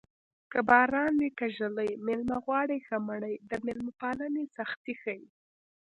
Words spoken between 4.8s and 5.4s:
ښيي